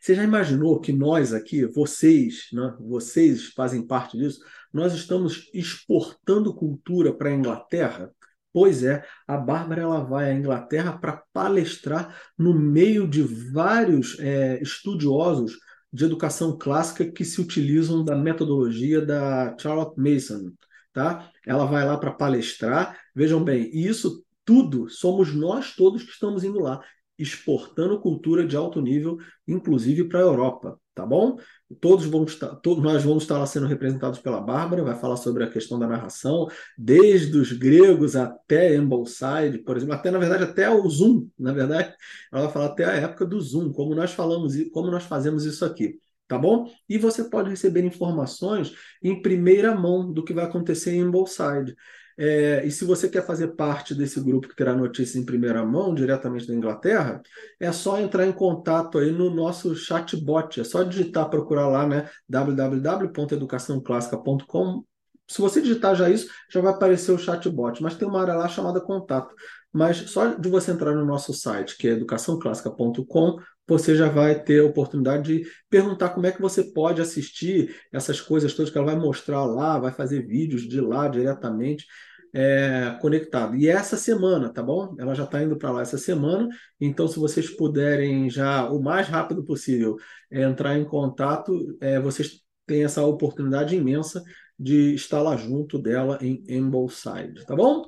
Você 0.00 0.14
já 0.14 0.22
imaginou 0.22 0.80
que 0.80 0.92
nós 0.92 1.34
aqui, 1.34 1.66
vocês, 1.66 2.50
né, 2.52 2.76
vocês 2.78 3.46
fazem 3.46 3.84
parte 3.84 4.16
disso, 4.16 4.38
nós 4.72 4.94
estamos 4.94 5.50
exportando 5.52 6.54
cultura 6.54 7.12
para 7.12 7.30
a 7.30 7.34
Inglaterra? 7.34 8.12
Pois 8.52 8.82
é, 8.82 9.04
a 9.26 9.36
Bárbara 9.36 9.82
ela 9.82 10.04
vai 10.04 10.30
à 10.30 10.34
Inglaterra 10.34 10.92
para 10.92 11.22
palestrar 11.32 12.14
no 12.36 12.52
meio 12.52 13.08
de 13.08 13.22
vários 13.22 14.18
é, 14.20 14.60
estudiosos 14.62 15.58
de 15.92 16.04
educação 16.04 16.56
clássica 16.58 17.10
que 17.10 17.24
se 17.24 17.40
utilizam 17.40 18.04
da 18.04 18.16
metodologia 18.16 19.04
da 19.04 19.56
Charlotte 19.58 19.98
Mason, 19.98 20.52
tá? 20.92 21.30
Ela 21.46 21.66
vai 21.66 21.84
lá 21.84 21.96
para 21.98 22.10
palestrar. 22.12 22.98
Vejam 23.14 23.42
bem, 23.42 23.70
isso 23.72 24.24
tudo 24.44 24.88
somos 24.88 25.34
nós 25.34 25.74
todos 25.74 26.02
que 26.02 26.10
estamos 26.10 26.44
indo 26.44 26.58
lá, 26.58 26.80
exportando 27.22 28.00
cultura 28.00 28.46
de 28.46 28.56
alto 28.56 28.80
nível, 28.80 29.18
inclusive 29.46 30.04
para 30.04 30.18
a 30.18 30.22
Europa, 30.22 30.78
tá 30.94 31.06
bom? 31.06 31.38
Todos 31.80 32.06
vão 32.06 32.24
estar, 32.24 32.60
nós 32.78 33.04
vamos 33.04 33.22
estar 33.22 33.38
lá 33.38 33.46
sendo 33.46 33.66
representados 33.66 34.18
pela 34.18 34.40
Bárbara, 34.40 34.84
vai 34.84 34.98
falar 34.98 35.16
sobre 35.16 35.44
a 35.44 35.50
questão 35.50 35.78
da 35.78 35.86
narração, 35.86 36.48
desde 36.76 37.36
os 37.38 37.52
gregos 37.52 38.16
até 38.16 38.74
Ambleside, 38.76 39.58
por 39.64 39.76
exemplo, 39.76 39.94
até 39.94 40.10
na 40.10 40.18
verdade 40.18 40.44
até 40.44 40.68
o 40.68 40.88
Zoom, 40.88 41.28
na 41.38 41.52
verdade, 41.52 41.94
ela 42.32 42.44
vai 42.44 42.52
falar 42.52 42.66
até 42.66 42.84
a 42.84 42.94
época 42.94 43.24
do 43.24 43.40
Zoom, 43.40 43.72
como 43.72 43.94
nós 43.94 44.12
falamos, 44.12 44.54
como 44.72 44.90
nós 44.90 45.04
fazemos 45.04 45.44
isso 45.44 45.64
aqui 45.64 45.98
tá 46.28 46.38
bom? 46.38 46.66
E 46.88 46.96
você 46.96 47.24
pode 47.24 47.50
receber 47.50 47.84
informações 47.84 48.72
em 49.02 49.20
primeira 49.20 49.74
mão 49.74 50.10
do 50.10 50.24
que 50.24 50.32
vai 50.32 50.46
acontecer 50.46 50.94
em 50.94 51.02
Ambleside. 51.02 51.76
É, 52.18 52.64
e 52.64 52.70
se 52.70 52.84
você 52.84 53.08
quer 53.08 53.24
fazer 53.24 53.48
parte 53.48 53.92
desse 53.94 54.20
grupo 54.20 54.48
que 54.48 54.56
terá 54.56 54.74
notícias 54.74 55.16
em 55.16 55.24
primeira 55.24 55.64
mão, 55.64 55.94
diretamente 55.94 56.46
da 56.46 56.54
Inglaterra, 56.54 57.22
é 57.58 57.72
só 57.72 57.98
entrar 58.00 58.26
em 58.26 58.32
contato 58.32 58.98
aí 58.98 59.10
no 59.10 59.34
nosso 59.34 59.74
chatbot. 59.74 60.60
É 60.60 60.64
só 60.64 60.82
digitar, 60.82 61.30
procurar 61.30 61.68
lá, 61.68 61.86
né? 61.86 62.10
www.educaçãoclássica.com. 62.28 64.84
Se 65.28 65.40
você 65.40 65.62
digitar 65.62 65.94
já 65.94 66.10
isso, 66.10 66.28
já 66.50 66.60
vai 66.60 66.72
aparecer 66.72 67.12
o 67.12 67.18
chatbot, 67.18 67.80
mas 67.82 67.94
tem 67.94 68.06
uma 68.06 68.20
área 68.20 68.34
lá 68.34 68.48
chamada 68.48 68.80
contato. 68.80 69.34
Mas 69.72 69.96
só 70.10 70.26
de 70.26 70.48
você 70.50 70.72
entrar 70.72 70.94
no 70.94 71.06
nosso 71.06 71.32
site, 71.32 71.78
que 71.78 71.88
é 71.88 71.92
educaçãoclássica.com, 71.92 73.38
você 73.66 73.94
já 73.94 74.08
vai 74.08 74.42
ter 74.42 74.60
a 74.60 74.66
oportunidade 74.66 75.38
de 75.38 75.48
perguntar 75.70 76.10
como 76.10 76.26
é 76.26 76.32
que 76.32 76.40
você 76.40 76.64
pode 76.72 77.00
assistir 77.00 77.74
essas 77.92 78.20
coisas 78.20 78.54
todas 78.54 78.70
que 78.70 78.78
ela 78.78 78.92
vai 78.92 78.96
mostrar 78.96 79.44
lá, 79.44 79.78
vai 79.78 79.92
fazer 79.92 80.26
vídeos 80.26 80.62
de 80.68 80.80
lá 80.80 81.08
diretamente 81.08 81.86
é, 82.32 82.96
conectado. 83.00 83.54
E 83.56 83.68
essa 83.68 83.96
semana, 83.96 84.48
tá 84.52 84.62
bom? 84.62 84.94
Ela 84.98 85.14
já 85.14 85.24
está 85.24 85.42
indo 85.42 85.56
para 85.56 85.70
lá 85.70 85.82
essa 85.82 85.98
semana, 85.98 86.48
então 86.80 87.06
se 87.06 87.18
vocês 87.18 87.50
puderem 87.50 88.30
já, 88.30 88.68
o 88.70 88.82
mais 88.82 89.06
rápido 89.08 89.44
possível, 89.44 89.96
é, 90.30 90.42
entrar 90.42 90.76
em 90.78 90.84
contato, 90.84 91.76
é, 91.80 92.00
vocês 92.00 92.40
têm 92.66 92.84
essa 92.84 93.04
oportunidade 93.04 93.76
imensa 93.76 94.22
de 94.58 94.94
estar 94.94 95.20
lá 95.20 95.36
junto 95.36 95.78
dela 95.78 96.18
em 96.20 96.42
Ambleside, 96.50 97.44
tá 97.46 97.54
bom? 97.54 97.84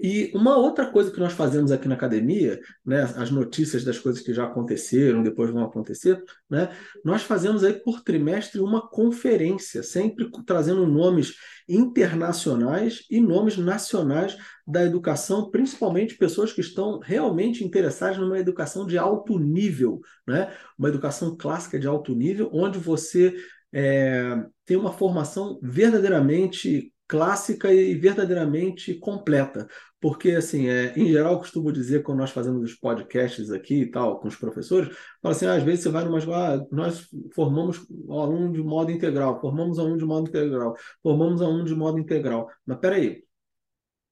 E 0.00 0.30
uma 0.34 0.56
outra 0.56 0.86
coisa 0.86 1.10
que 1.10 1.18
nós 1.18 1.32
fazemos 1.32 1.72
aqui 1.72 1.88
na 1.88 1.94
academia, 1.96 2.60
né, 2.84 3.02
as 3.16 3.30
notícias 3.30 3.82
das 3.84 3.98
coisas 3.98 4.22
que 4.22 4.32
já 4.32 4.44
aconteceram, 4.44 5.22
depois 5.22 5.50
vão 5.50 5.64
acontecer, 5.64 6.22
né, 6.48 6.70
nós 7.04 7.22
fazemos 7.22 7.64
aí 7.64 7.72
por 7.72 8.02
trimestre 8.02 8.60
uma 8.60 8.86
conferência, 8.88 9.82
sempre 9.82 10.30
trazendo 10.46 10.86
nomes 10.86 11.34
internacionais 11.68 13.04
e 13.10 13.20
nomes 13.20 13.56
nacionais 13.56 14.36
da 14.66 14.84
educação, 14.84 15.50
principalmente 15.50 16.16
pessoas 16.16 16.52
que 16.52 16.60
estão 16.60 17.00
realmente 17.00 17.64
interessadas 17.64 18.18
numa 18.18 18.38
educação 18.38 18.86
de 18.86 18.96
alto 18.96 19.38
nível, 19.38 20.00
né, 20.26 20.52
uma 20.78 20.88
educação 20.88 21.36
clássica 21.36 21.78
de 21.78 21.86
alto 21.88 22.14
nível, 22.14 22.48
onde 22.52 22.78
você 22.78 23.34
é, 23.72 24.44
tem 24.64 24.76
uma 24.76 24.92
formação 24.92 25.58
verdadeiramente 25.62 26.92
clássica 27.08 27.72
e 27.72 27.94
verdadeiramente 27.94 28.94
completa. 28.94 29.66
Porque, 30.00 30.32
assim, 30.32 30.68
é, 30.68 30.92
em 30.96 31.08
geral, 31.08 31.32
eu 31.32 31.38
costumo 31.38 31.72
dizer, 31.72 32.02
quando 32.02 32.18
nós 32.18 32.30
fazemos 32.30 32.62
os 32.62 32.74
podcasts 32.74 33.50
aqui 33.50 33.82
e 33.82 33.90
tal, 33.90 34.20
com 34.20 34.28
os 34.28 34.36
professores, 34.36 34.94
fala 35.20 35.34
assim, 35.34 35.46
ah, 35.46 35.54
às 35.54 35.62
vezes 35.64 35.82
você 35.82 35.88
vai 35.88 36.04
numa 36.04 36.18
escola, 36.18 36.56
ah, 36.56 36.66
nós 36.70 37.08
formamos 37.34 37.84
aluno 38.08 38.52
de 38.52 38.62
modo 38.62 38.92
integral, 38.92 39.40
formamos 39.40 39.78
aluno 39.78 39.98
de 39.98 40.04
modo 40.04 40.28
integral, 40.28 40.76
formamos 41.02 41.42
aluno 41.42 41.64
de 41.64 41.74
modo 41.74 41.98
integral. 41.98 42.48
Mas 42.64 42.78
peraí, 42.78 43.24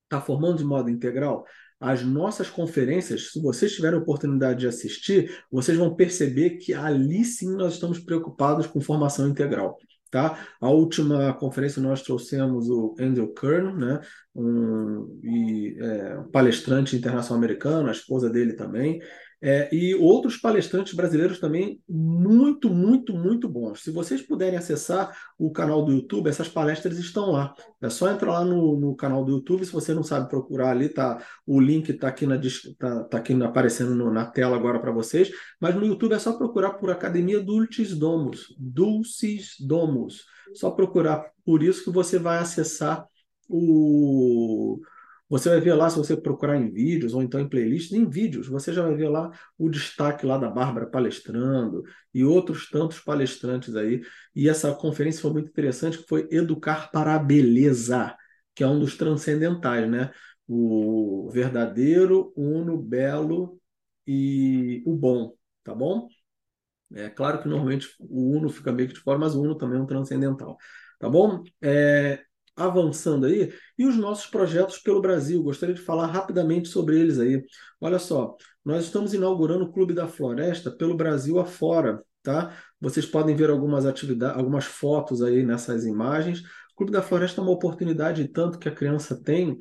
está 0.04 0.20
formando 0.20 0.58
de 0.58 0.64
modo 0.64 0.90
integral? 0.90 1.44
As 1.78 2.02
nossas 2.02 2.48
conferências, 2.48 3.32
se 3.32 3.40
vocês 3.40 3.72
tiverem 3.74 3.98
oportunidade 3.98 4.60
de 4.60 4.66
assistir, 4.66 5.44
vocês 5.50 5.76
vão 5.76 5.94
perceber 5.94 6.56
que 6.56 6.72
ali 6.72 7.24
sim 7.24 7.54
nós 7.54 7.74
estamos 7.74 7.98
preocupados 8.00 8.66
com 8.66 8.80
formação 8.80 9.28
integral. 9.28 9.76
Tá? 10.10 10.46
A 10.60 10.68
última 10.68 11.34
conferência 11.34 11.82
nós 11.82 12.02
trouxemos 12.02 12.68
o 12.68 12.94
Andrew 12.98 13.34
Kern, 13.34 13.74
né? 13.76 14.00
um, 14.34 15.20
e, 15.22 15.76
é, 15.80 16.18
um 16.18 16.30
palestrante 16.30 16.96
internacional 16.96 17.38
americano, 17.38 17.88
a 17.88 17.92
esposa 17.92 18.30
dele 18.30 18.52
também, 18.52 19.00
é, 19.42 19.68
e 19.74 19.94
outros 19.94 20.38
palestrantes 20.38 20.94
brasileiros 20.94 21.38
também 21.38 21.80
muito, 21.88 22.70
muito, 22.70 23.14
muito 23.14 23.48
bons. 23.48 23.82
Se 23.82 23.90
vocês 23.90 24.22
puderem 24.22 24.58
acessar 24.58 25.14
o 25.38 25.50
canal 25.50 25.84
do 25.84 25.92
YouTube, 25.92 26.28
essas 26.28 26.48
palestras 26.48 26.98
estão 26.98 27.32
lá. 27.32 27.54
É 27.82 27.90
só 27.90 28.10
entrar 28.10 28.32
lá 28.32 28.44
no, 28.44 28.78
no 28.80 28.96
canal 28.96 29.24
do 29.24 29.32
YouTube. 29.32 29.64
Se 29.64 29.72
você 29.72 29.92
não 29.92 30.02
sabe 30.02 30.28
procurar 30.28 30.70
ali, 30.70 30.88
tá, 30.88 31.22
o 31.46 31.60
link 31.60 31.90
está 31.90 32.08
aqui, 32.08 32.26
na, 32.26 32.40
tá, 32.78 33.04
tá 33.04 33.18
aqui 33.18 33.34
aparecendo 33.42 33.94
no, 33.94 34.10
na 34.10 34.24
tela 34.24 34.56
agora 34.56 34.80
para 34.80 34.90
vocês. 34.90 35.30
Mas 35.60 35.74
no 35.74 35.84
YouTube 35.84 36.14
é 36.14 36.18
só 36.18 36.32
procurar 36.32 36.72
por 36.72 36.90
Academia 36.90 37.40
Dulcis 37.40 37.96
Domus. 37.96 38.54
Dulcis 38.58 39.54
Domus. 39.60 40.24
Só 40.54 40.70
procurar 40.70 41.30
por 41.44 41.62
isso 41.62 41.84
que 41.84 41.90
você 41.90 42.18
vai 42.18 42.38
acessar 42.38 43.06
o 43.48 44.80
você 45.28 45.48
vai 45.48 45.60
ver 45.60 45.74
lá, 45.74 45.90
se 45.90 45.96
você 45.98 46.16
procurar 46.16 46.56
em 46.56 46.70
vídeos 46.70 47.14
ou 47.14 47.22
então 47.22 47.40
em 47.40 47.48
playlists, 47.48 47.92
em 47.92 48.08
vídeos, 48.08 48.46
você 48.48 48.72
já 48.72 48.82
vai 48.82 48.94
ver 48.94 49.08
lá 49.08 49.30
o 49.58 49.68
destaque 49.68 50.24
lá 50.24 50.38
da 50.38 50.48
Bárbara 50.48 50.86
palestrando 50.86 51.82
e 52.14 52.24
outros 52.24 52.70
tantos 52.70 53.00
palestrantes 53.00 53.74
aí. 53.74 54.02
E 54.34 54.48
essa 54.48 54.72
conferência 54.74 55.20
foi 55.22 55.32
muito 55.32 55.48
interessante, 55.48 55.98
que 55.98 56.06
foi 56.08 56.28
Educar 56.30 56.90
para 56.92 57.14
a 57.14 57.18
Beleza, 57.18 58.14
que 58.54 58.62
é 58.62 58.66
um 58.68 58.78
dos 58.78 58.96
transcendentais, 58.96 59.90
né? 59.90 60.12
O 60.48 61.28
verdadeiro, 61.32 62.32
uno, 62.36 62.78
belo 62.80 63.60
e 64.06 64.82
o 64.86 64.94
bom, 64.94 65.34
tá 65.64 65.74
bom? 65.74 66.08
É 66.94 67.10
claro 67.10 67.42
que 67.42 67.48
normalmente 67.48 67.88
o 67.98 68.36
uno 68.36 68.48
fica 68.48 68.72
meio 68.72 68.88
que 68.88 68.94
de 68.94 69.00
fora, 69.00 69.18
mas 69.18 69.34
o 69.34 69.42
uno 69.42 69.56
também 69.56 69.78
é 69.78 69.82
um 69.82 69.86
transcendental, 69.86 70.56
tá 71.00 71.08
bom? 71.08 71.42
É, 71.60 72.22
avançando 72.56 73.26
aí, 73.26 73.52
e 73.78 73.86
os 73.86 73.96
nossos 73.96 74.26
projetos 74.26 74.78
pelo 74.78 75.00
Brasil. 75.00 75.42
Gostaria 75.42 75.74
de 75.74 75.80
falar 75.80 76.06
rapidamente 76.06 76.68
sobre 76.68 76.98
eles 76.98 77.18
aí. 77.18 77.44
Olha 77.80 77.98
só, 77.98 78.34
nós 78.64 78.84
estamos 78.84 79.12
inaugurando 79.14 79.64
o 79.64 79.72
Clube 79.72 79.92
da 79.92 80.08
Floresta 80.08 80.70
pelo 80.70 80.96
Brasil 80.96 81.38
afora, 81.38 82.02
tá? 82.22 82.56
Vocês 82.80 83.06
podem 83.06 83.36
ver 83.36 83.50
algumas 83.50 83.86
atividades, 83.86 84.36
algumas 84.36 84.64
fotos 84.64 85.22
aí 85.22 85.44
nessas 85.44 85.84
imagens. 85.84 86.40
O 86.40 86.76
Clube 86.76 86.92
da 86.92 87.02
Floresta 87.02 87.40
é 87.40 87.44
uma 87.44 87.52
oportunidade 87.52 88.26
tanto 88.28 88.58
que 88.58 88.68
a 88.68 88.74
criança 88.74 89.20
tem 89.22 89.58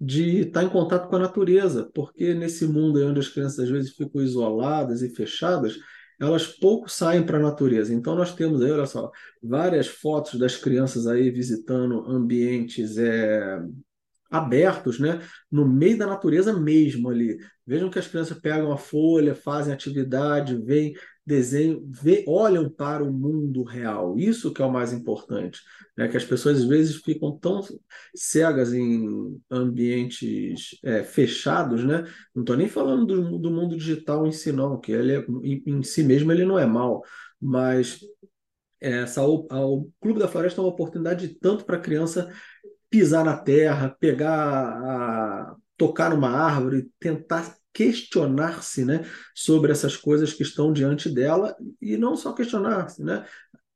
de 0.00 0.40
estar 0.40 0.62
em 0.62 0.68
contato 0.68 1.08
com 1.08 1.16
a 1.16 1.20
natureza, 1.20 1.90
porque 1.94 2.34
nesse 2.34 2.66
mundo 2.66 3.04
onde 3.06 3.20
as 3.20 3.28
crianças 3.28 3.60
às 3.60 3.70
vezes 3.70 3.94
ficam 3.94 4.20
isoladas 4.22 5.02
e 5.02 5.14
fechadas, 5.14 5.76
elas 6.18 6.46
pouco 6.46 6.88
saem 6.88 7.24
para 7.24 7.38
a 7.38 7.42
natureza. 7.42 7.92
Então 7.94 8.14
nós 8.14 8.34
temos 8.34 8.62
aí, 8.62 8.70
olha 8.70 8.86
só, 8.86 9.10
várias 9.42 9.86
fotos 9.86 10.38
das 10.38 10.56
crianças 10.56 11.06
aí 11.06 11.30
visitando 11.30 12.08
ambientes 12.10 12.96
é, 12.96 13.60
abertos, 14.30 14.98
né, 14.98 15.20
no 15.50 15.66
meio 15.66 15.98
da 15.98 16.06
natureza 16.06 16.52
mesmo 16.52 17.08
ali. 17.10 17.38
Vejam 17.66 17.90
que 17.90 17.98
as 17.98 18.06
crianças 18.06 18.38
pegam 18.38 18.72
a 18.72 18.76
folha, 18.76 19.34
fazem 19.34 19.72
atividade, 19.72 20.56
veem 20.56 20.94
desenho, 21.26 21.84
vê, 21.90 22.24
olham 22.28 22.70
para 22.70 23.02
o 23.02 23.12
mundo 23.12 23.64
real. 23.64 24.16
Isso 24.16 24.52
que 24.52 24.62
é 24.62 24.64
o 24.64 24.72
mais 24.72 24.92
importante, 24.92 25.60
né? 25.96 26.06
Que 26.06 26.16
as 26.16 26.24
pessoas 26.24 26.58
às 26.58 26.64
vezes 26.64 26.96
ficam 26.96 27.36
tão 27.36 27.60
cegas 28.14 28.72
em 28.72 29.40
ambientes 29.50 30.78
é, 30.84 31.02
fechados, 31.02 31.84
né? 31.84 32.04
Não 32.34 32.42
estou 32.42 32.56
nem 32.56 32.68
falando 32.68 33.06
do, 33.06 33.38
do, 33.38 33.50
mundo 33.50 33.76
digital 33.76 34.26
em 34.26 34.32
si, 34.32 34.52
não, 34.52 34.80
que 34.80 34.92
ele 34.92 35.16
é, 35.16 35.26
em, 35.42 35.62
em 35.66 35.82
si 35.82 36.04
mesmo 36.04 36.30
ele 36.30 36.44
não 36.44 36.58
é 36.58 36.64
mal, 36.64 37.02
mas 37.40 38.00
essa, 38.80 39.22
o 39.26 39.90
Clube 40.00 40.20
da 40.20 40.28
Floresta 40.28 40.60
é 40.60 40.64
uma 40.64 40.70
oportunidade 40.70 41.28
tanto 41.40 41.64
para 41.64 41.76
a 41.76 41.80
criança 41.80 42.32
pisar 42.88 43.24
na 43.24 43.36
terra, 43.36 43.96
pegar, 43.98 44.30
a, 44.32 45.56
tocar 45.76 46.10
numa 46.10 46.30
árvore, 46.30 46.88
tentar 47.00 47.56
questionar-se 47.76 48.86
né, 48.86 49.04
sobre 49.34 49.70
essas 49.70 49.94
coisas 49.94 50.32
que 50.32 50.42
estão 50.42 50.72
diante 50.72 51.10
dela 51.10 51.54
e 51.78 51.98
não 51.98 52.16
só 52.16 52.32
questionar-se, 52.32 53.04
né, 53.04 53.26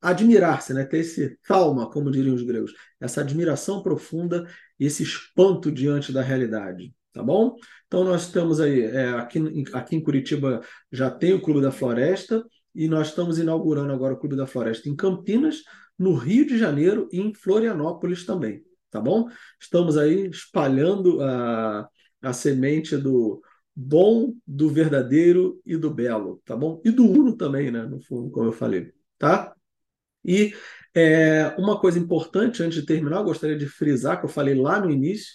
admirar-se, 0.00 0.72
né, 0.72 0.86
ter 0.86 1.00
esse 1.00 1.38
calma, 1.42 1.90
como 1.90 2.10
diriam 2.10 2.34
os 2.34 2.42
gregos, 2.42 2.72
essa 2.98 3.20
admiração 3.20 3.82
profunda, 3.82 4.48
esse 4.78 5.02
espanto 5.02 5.70
diante 5.70 6.12
da 6.12 6.22
realidade, 6.22 6.94
tá 7.12 7.22
bom? 7.22 7.54
Então 7.86 8.02
nós 8.02 8.22
estamos 8.22 8.58
aí, 8.58 8.80
é, 8.80 9.10
aqui, 9.10 9.38
aqui 9.74 9.96
em 9.96 10.02
Curitiba 10.02 10.62
já 10.90 11.10
tem 11.10 11.34
o 11.34 11.42
Clube 11.42 11.60
da 11.60 11.70
Floresta 11.70 12.42
e 12.74 12.88
nós 12.88 13.08
estamos 13.08 13.38
inaugurando 13.38 13.92
agora 13.92 14.14
o 14.14 14.18
Clube 14.18 14.34
da 14.34 14.46
Floresta 14.46 14.88
em 14.88 14.96
Campinas, 14.96 15.62
no 15.98 16.14
Rio 16.14 16.46
de 16.46 16.56
Janeiro 16.56 17.06
e 17.12 17.20
em 17.20 17.34
Florianópolis 17.34 18.24
também. 18.24 18.64
tá 18.90 18.98
bom? 18.98 19.28
Estamos 19.60 19.98
aí 19.98 20.26
espalhando 20.30 21.20
a, 21.22 21.86
a 22.22 22.32
semente 22.32 22.96
do 22.96 23.42
bom, 23.74 24.34
do 24.46 24.68
verdadeiro 24.68 25.60
e 25.64 25.76
do 25.76 25.92
belo, 25.92 26.42
tá 26.44 26.56
bom? 26.56 26.80
E 26.84 26.90
do 26.90 27.04
uno 27.04 27.36
também, 27.36 27.70
né? 27.70 27.82
No 27.84 28.00
fundo, 28.00 28.30
como 28.30 28.48
eu 28.48 28.52
falei, 28.52 28.92
tá? 29.18 29.54
E 30.24 30.54
é, 30.94 31.54
uma 31.58 31.80
coisa 31.80 31.98
importante 31.98 32.62
antes 32.62 32.80
de 32.80 32.86
terminar, 32.86 33.18
eu 33.18 33.24
gostaria 33.24 33.56
de 33.56 33.66
frisar 33.66 34.18
que 34.18 34.26
eu 34.26 34.30
falei 34.30 34.54
lá 34.54 34.80
no 34.80 34.90
início, 34.90 35.32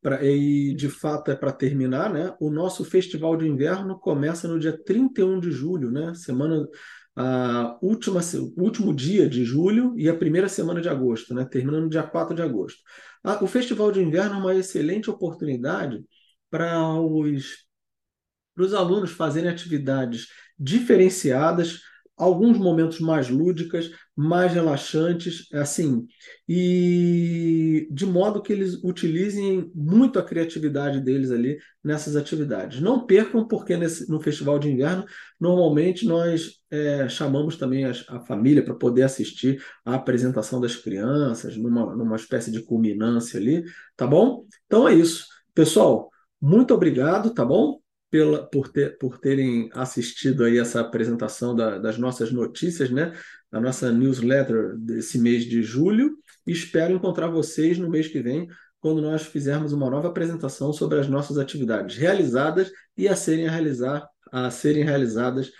pra, 0.00 0.24
e 0.24 0.74
de 0.74 0.88
fato 0.88 1.30
é 1.30 1.36
para 1.36 1.52
terminar, 1.52 2.12
né? 2.12 2.34
O 2.40 2.50
nosso 2.50 2.84
festival 2.84 3.36
de 3.36 3.46
inverno 3.46 3.98
começa 3.98 4.48
no 4.48 4.58
dia 4.58 4.76
31 4.84 5.40
de 5.40 5.50
julho, 5.50 5.90
né? 5.90 6.14
Semana 6.14 6.66
a 7.14 7.78
última, 7.82 8.20
último 8.56 8.94
dia 8.94 9.28
de 9.28 9.44
julho 9.44 9.94
e 9.98 10.08
a 10.08 10.16
primeira 10.16 10.48
semana 10.48 10.80
de 10.80 10.88
agosto, 10.88 11.34
né? 11.34 11.44
terminando 11.44 11.90
dia 11.90 12.02
4 12.02 12.34
de 12.34 12.42
agosto. 12.42 12.80
o 13.42 13.46
Festival 13.46 13.92
de 13.92 14.00
Inverno 14.00 14.36
é 14.36 14.38
uma 14.38 14.54
excelente 14.54 15.10
oportunidade 15.10 16.02
para 16.50 16.90
os, 17.00 17.66
para 18.54 18.64
os 18.64 18.74
alunos 18.74 19.10
fazerem 19.10 19.50
atividades 19.50 20.28
diferenciadas, 20.58 21.80
alguns 22.16 22.58
momentos 22.58 23.00
mais 23.00 23.28
lúdicas, 23.28 23.90
mais 24.14 24.52
relaxantes, 24.52 25.48
assim, 25.52 26.06
e 26.48 27.88
de 27.90 28.04
modo 28.06 28.42
que 28.42 28.52
eles 28.52 28.74
utilizem 28.84 29.70
muito 29.74 30.18
a 30.18 30.22
criatividade 30.22 31.00
deles 31.00 31.30
ali 31.30 31.58
nessas 31.82 32.14
atividades. 32.14 32.80
Não 32.80 33.06
percam, 33.06 33.48
porque 33.48 33.76
nesse, 33.76 34.08
no 34.10 34.20
Festival 34.20 34.58
de 34.58 34.70
Inverno, 34.70 35.04
normalmente 35.40 36.06
nós 36.06 36.60
é, 36.70 37.08
chamamos 37.08 37.56
também 37.56 37.86
a, 37.86 37.92
a 38.08 38.20
família 38.20 38.62
para 38.64 38.74
poder 38.74 39.02
assistir 39.02 39.62
a 39.84 39.94
apresentação 39.94 40.60
das 40.60 40.76
crianças, 40.76 41.56
numa, 41.56 41.96
numa 41.96 42.16
espécie 42.16 42.52
de 42.52 42.62
culminância 42.62 43.40
ali, 43.40 43.64
tá 43.96 44.06
bom? 44.06 44.44
Então 44.66 44.86
é 44.86 44.94
isso. 44.94 45.26
Pessoal, 45.54 46.08
muito 46.40 46.72
obrigado, 46.72 47.32
tá 47.34 47.44
bom? 47.44 47.81
Pela, 48.12 48.46
por, 48.46 48.68
ter, 48.68 48.98
por 48.98 49.18
terem 49.18 49.70
assistido 49.72 50.44
aí 50.44 50.58
essa 50.58 50.82
apresentação 50.82 51.56
da, 51.56 51.78
das 51.78 51.96
nossas 51.96 52.30
notícias, 52.30 52.90
né? 52.90 53.10
Da 53.50 53.58
nossa 53.58 53.90
newsletter 53.90 54.76
desse 54.76 55.18
mês 55.18 55.44
de 55.46 55.62
julho. 55.62 56.18
Espero 56.46 56.92
encontrar 56.92 57.28
vocês 57.28 57.78
no 57.78 57.88
mês 57.88 58.08
que 58.08 58.20
vem, 58.20 58.46
quando 58.80 59.00
nós 59.00 59.22
fizermos 59.22 59.72
uma 59.72 59.88
nova 59.88 60.08
apresentação 60.08 60.74
sobre 60.74 61.00
as 61.00 61.08
nossas 61.08 61.38
atividades 61.38 61.96
realizadas 61.96 62.70
e 62.98 63.08
a 63.08 63.16
serem, 63.16 63.48
realizar, 63.48 64.06
a 64.30 64.50
serem 64.50 64.84
realizadas 64.84 65.50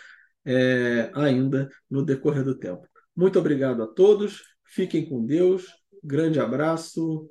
é, 0.45 1.11
ainda 1.15 1.71
no 1.91 2.05
decorrer 2.05 2.45
do 2.45 2.55
tempo. 2.55 2.87
Muito 3.17 3.39
obrigado 3.39 3.83
a 3.83 3.87
todos, 3.87 4.43
fiquem 4.67 5.09
com 5.09 5.25
Deus, 5.25 5.65
grande 6.05 6.39
abraço 6.39 7.31